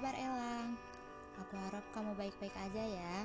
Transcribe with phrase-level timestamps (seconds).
[0.00, 0.80] kabar Elang?
[1.44, 3.16] Aku harap kamu baik-baik aja ya.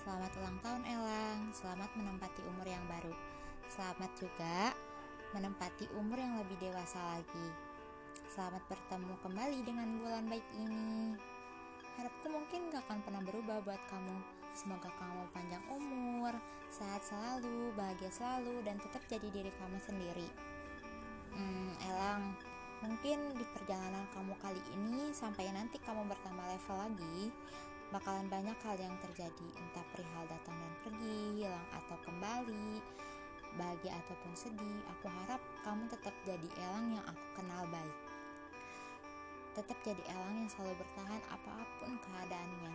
[0.00, 3.12] Selamat ulang tahun Elang, selamat menempati umur yang baru.
[3.68, 4.72] Selamat juga
[5.36, 7.48] menempati umur yang lebih dewasa lagi.
[8.32, 11.20] Selamat bertemu kembali dengan bulan baik ini.
[12.00, 14.16] Harapku mungkin gak akan pernah berubah buat kamu.
[14.56, 16.32] Semoga kamu panjang umur,
[16.72, 20.32] sehat selalu, bahagia selalu, dan tetap jadi diri kamu sendiri.
[21.36, 22.40] Hmm, Elang,
[22.84, 27.32] mungkin di perjalanan kamu kali ini sampai nanti kamu bertambah level lagi,
[27.94, 32.82] bakalan banyak hal yang terjadi, entah perihal datang dan pergi, hilang atau kembali,
[33.56, 34.80] bahagia ataupun sedih.
[34.96, 37.98] Aku harap kamu tetap jadi Elang yang aku kenal baik.
[39.56, 42.72] Tetap jadi Elang yang selalu bertahan apa pun keadaannya.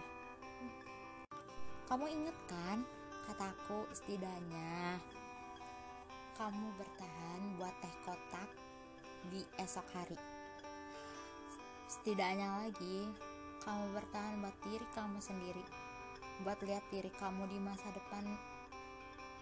[1.85, 2.81] Kamu inget kan
[3.27, 4.97] kataku setidaknya
[6.41, 8.49] kamu bertahan buat teh kotak
[9.29, 10.17] di esok hari.
[11.91, 13.05] Setidaknya lagi,
[13.61, 15.65] kamu bertahan buat diri kamu sendiri,
[16.41, 18.25] buat lihat diri kamu di masa depan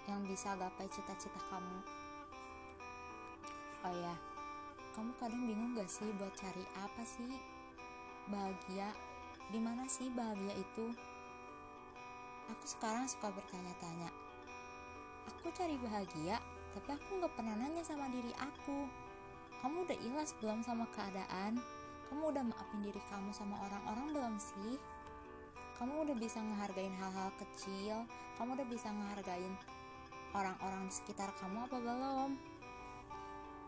[0.10, 1.80] yang bisa gapai cita-cita kamu.
[3.88, 4.16] Oh ya,
[4.98, 7.32] kamu kadang bingung gak sih buat cari apa sih
[8.28, 8.92] bahagia?
[9.50, 10.92] Di mana sih bahagia itu?
[12.50, 14.10] Aku sekarang suka bertanya-tanya.
[15.30, 16.42] Aku cari bahagia,
[16.74, 19.09] tapi aku gak pernah nanya sama diri aku.
[19.60, 21.60] Kamu udah ikhlas belum sama keadaan?
[22.08, 24.80] Kamu udah maafin diri kamu sama orang-orang belum sih?
[25.76, 28.08] Kamu udah bisa ngehargain hal-hal kecil?
[28.40, 29.52] Kamu udah bisa ngehargain
[30.32, 32.40] orang-orang di sekitar kamu apa belum?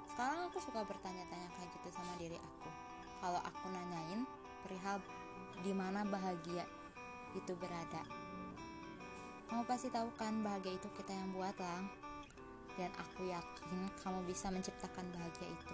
[0.08, 2.70] Sekarang aku suka bertanya-tanya kayak gitu sama diri aku.
[3.20, 4.24] Kalau aku nanyain
[4.64, 5.04] perihal
[5.60, 6.64] di mana bahagia
[7.36, 8.04] itu berada.
[9.52, 11.92] Kamu pasti tahu kan bahagia itu kita yang buat lang.
[12.80, 15.74] Dan aku yakin kamu bisa menciptakan bahagia itu.